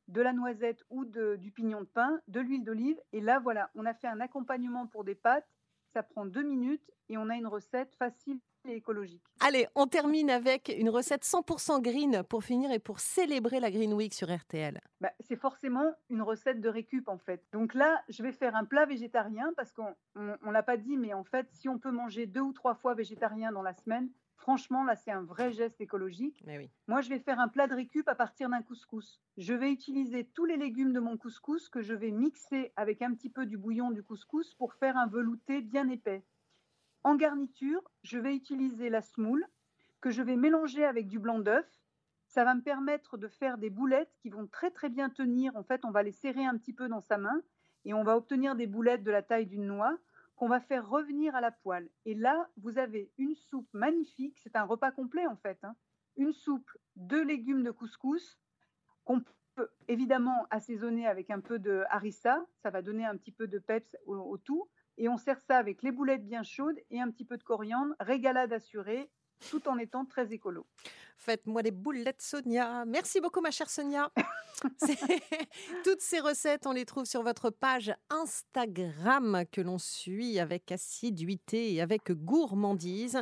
de 0.07 0.21
la 0.21 0.33
noisette 0.33 0.83
ou 0.89 1.05
de- 1.05 1.35
du 1.35 1.51
pignon 1.51 1.81
de 1.81 1.85
pain, 1.85 2.19
de 2.27 2.39
l'huile 2.39 2.63
d'olive. 2.63 2.99
Et 3.13 3.21
là, 3.21 3.37
voilà, 3.39 3.69
on 3.75 3.85
a 3.85 3.93
fait 3.93 4.07
un 4.07 4.19
accompagnement 4.21 4.87
pour 4.87 5.03
des 5.03 5.13
pâtes. 5.15 5.47
Ça 5.93 6.01
prend 6.01 6.25
deux 6.25 6.43
minutes 6.43 6.89
et 7.09 7.17
on 7.17 7.29
a 7.29 7.35
une 7.35 7.47
recette 7.47 7.93
facile 7.95 8.39
et 8.67 8.75
écologique. 8.75 9.23
allez, 9.39 9.67
on 9.75 9.87
termine 9.87 10.29
avec 10.29 10.73
une 10.77 10.89
recette 10.89 11.23
100% 11.23 11.81
green 11.81 12.23
pour 12.23 12.43
finir 12.43 12.71
et 12.71 12.79
pour 12.79 12.99
célébrer 12.99 13.59
la 13.59 13.71
Green 13.71 13.93
Week 13.93 14.13
sur 14.13 14.33
RTL. 14.33 14.79
Bah, 15.01 15.11
c'est 15.19 15.35
forcément 15.35 15.93
une 16.09 16.21
recette 16.21 16.61
de 16.61 16.69
récup 16.69 17.07
en 17.07 17.17
fait. 17.17 17.43
Donc 17.51 17.73
là, 17.73 18.01
je 18.09 18.23
vais 18.23 18.31
faire 18.31 18.55
un 18.55 18.65
plat 18.65 18.85
végétarien 18.85 19.51
parce 19.55 19.71
qu'on 19.71 19.95
ne 20.15 20.51
l'a 20.51 20.63
pas 20.63 20.77
dit, 20.77 20.97
mais 20.97 21.13
en 21.13 21.23
fait, 21.23 21.47
si 21.51 21.69
on 21.69 21.79
peut 21.79 21.91
manger 21.91 22.25
deux 22.25 22.41
ou 22.41 22.53
trois 22.53 22.75
fois 22.75 22.93
végétarien 22.93 23.51
dans 23.51 23.61
la 23.61 23.73
semaine, 23.73 24.09
franchement, 24.37 24.83
là, 24.83 24.95
c'est 24.95 25.11
un 25.11 25.23
vrai 25.23 25.51
geste 25.51 25.81
écologique. 25.81 26.41
Mais 26.45 26.57
oui. 26.57 26.69
Moi, 26.87 27.01
je 27.01 27.09
vais 27.09 27.19
faire 27.19 27.39
un 27.39 27.47
plat 27.47 27.67
de 27.67 27.75
récup 27.75 28.07
à 28.07 28.15
partir 28.15 28.49
d'un 28.49 28.61
couscous. 28.61 29.21
Je 29.37 29.53
vais 29.53 29.71
utiliser 29.71 30.25
tous 30.25 30.45
les 30.45 30.57
légumes 30.57 30.93
de 30.93 30.99
mon 30.99 31.17
couscous 31.17 31.69
que 31.69 31.81
je 31.81 31.93
vais 31.93 32.11
mixer 32.11 32.71
avec 32.75 33.01
un 33.01 33.13
petit 33.13 33.29
peu 33.29 33.45
du 33.45 33.57
bouillon 33.57 33.91
du 33.91 34.03
couscous 34.03 34.53
pour 34.55 34.73
faire 34.73 34.97
un 34.97 35.07
velouté 35.07 35.61
bien 35.61 35.89
épais. 35.89 36.23
En 37.07 37.15
garniture, 37.15 37.89
je 38.03 38.19
vais 38.19 38.35
utiliser 38.35 38.89
la 38.89 39.01
semoule 39.01 39.45
que 40.01 40.09
je 40.09 40.21
vais 40.21 40.35
mélanger 40.35 40.83
avec 40.83 41.07
du 41.07 41.19
blanc 41.19 41.39
d'œuf. 41.39 41.65
Ça 42.27 42.43
va 42.43 42.53
me 42.53 42.61
permettre 42.61 43.15
de 43.17 43.29
faire 43.29 43.57
des 43.57 43.69
boulettes 43.69 44.13
qui 44.19 44.29
vont 44.29 44.45
très 44.45 44.71
très 44.71 44.89
bien 44.89 45.09
tenir. 45.09 45.55
En 45.55 45.63
fait, 45.63 45.85
on 45.85 45.91
va 45.91 46.03
les 46.03 46.11
serrer 46.11 46.43
un 46.43 46.57
petit 46.57 46.73
peu 46.73 46.89
dans 46.89 46.99
sa 46.99 47.17
main 47.17 47.41
et 47.85 47.93
on 47.93 48.03
va 48.03 48.17
obtenir 48.17 48.57
des 48.57 48.67
boulettes 48.67 49.05
de 49.05 49.11
la 49.11 49.21
taille 49.21 49.45
d'une 49.45 49.67
noix 49.67 49.97
qu'on 50.35 50.49
va 50.49 50.59
faire 50.59 50.89
revenir 50.89 51.33
à 51.33 51.39
la 51.39 51.51
poêle. 51.51 51.89
Et 52.03 52.13
là, 52.13 52.49
vous 52.57 52.77
avez 52.77 53.09
une 53.17 53.35
soupe 53.35 53.69
magnifique. 53.71 54.37
C'est 54.43 54.57
un 54.57 54.65
repas 54.65 54.91
complet 54.91 55.27
en 55.27 55.37
fait. 55.37 55.63
hein. 55.63 55.77
Une 56.17 56.33
soupe, 56.33 56.69
deux 56.97 57.23
légumes 57.23 57.63
de 57.63 57.71
couscous 57.71 58.37
qu'on 59.05 59.23
peut 59.55 59.69
évidemment 59.87 60.45
assaisonner 60.49 61.07
avec 61.07 61.29
un 61.29 61.39
peu 61.39 61.57
de 61.57 61.85
harissa. 61.89 62.45
Ça 62.63 62.69
va 62.69 62.81
donner 62.81 63.05
un 63.05 63.15
petit 63.15 63.31
peu 63.31 63.47
de 63.47 63.59
peps 63.59 63.95
au, 64.05 64.17
au 64.17 64.37
tout. 64.37 64.67
Et 64.97 65.09
on 65.09 65.17
sert 65.17 65.39
ça 65.47 65.57
avec 65.57 65.83
les 65.83 65.91
boulettes 65.91 66.25
bien 66.25 66.43
chaudes 66.43 66.79
et 66.89 66.99
un 66.99 67.09
petit 67.11 67.25
peu 67.25 67.37
de 67.37 67.43
coriandre. 67.43 67.93
Régalade 67.99 68.53
assurée, 68.53 69.09
tout 69.49 69.67
en 69.67 69.77
étant 69.77 70.05
très 70.05 70.33
écolo. 70.33 70.65
Faites-moi 71.17 71.63
des 71.63 71.71
boulettes, 71.71 72.21
Sonia. 72.21 72.85
Merci 72.85 73.19
beaucoup, 73.21 73.41
ma 73.41 73.51
chère 73.51 73.69
Sonia. 73.69 74.11
Toutes 75.83 76.01
ces 76.01 76.19
recettes, 76.19 76.65
on 76.65 76.71
les 76.71 76.85
trouve 76.85 77.05
sur 77.05 77.21
votre 77.21 77.49
page 77.49 77.93
Instagram 78.09 79.43
que 79.51 79.61
l'on 79.61 79.77
suit 79.77 80.39
avec 80.39 80.71
assiduité 80.71 81.73
et 81.73 81.81
avec 81.81 82.11
gourmandise. 82.11 83.21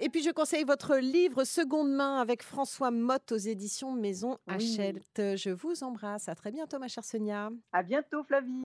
Et 0.00 0.08
puis, 0.08 0.22
je 0.22 0.30
conseille 0.30 0.64
votre 0.64 0.96
livre 0.96 1.44
Seconde 1.44 1.90
main 1.90 2.20
avec 2.20 2.42
François 2.42 2.90
Motte 2.90 3.32
aux 3.32 3.36
éditions 3.36 3.92
Maison 3.92 4.38
Oui. 4.48 4.54
Hachette. 4.54 5.36
Je 5.36 5.50
vous 5.50 5.82
embrasse. 5.82 6.28
À 6.28 6.34
très 6.34 6.52
bientôt, 6.52 6.78
ma 6.78 6.88
chère 6.88 7.04
Sonia. 7.04 7.50
À 7.72 7.82
bientôt, 7.82 8.22
Flavie. 8.22 8.54